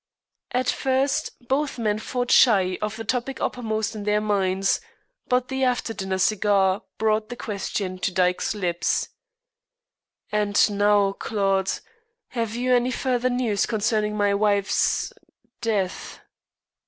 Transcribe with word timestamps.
At 0.49 0.67
first 0.67 1.29
both 1.47 1.77
men 1.77 1.99
fought 1.99 2.31
shy 2.31 2.75
of 2.81 2.95
the 2.95 3.03
topic 3.03 3.39
uppermost 3.39 3.93
in 3.95 4.01
their 4.03 4.19
minds, 4.19 4.81
but 5.27 5.47
the 5.47 5.63
after 5.63 5.93
dinner 5.93 6.17
cigar 6.17 6.81
brought 6.97 7.29
the 7.29 7.35
question 7.35 7.99
to 7.99 8.11
Dyke's 8.11 8.55
lips: 8.55 9.09
"And 10.31 10.57
now, 10.75 11.11
Claude, 11.11 11.71
have 12.29 12.55
you 12.55 12.73
any 12.73 12.89
further 12.89 13.29
news 13.29 13.67
concerning 13.67 14.17
my 14.17 14.33
wife's 14.33 15.13
death?" 15.61 16.19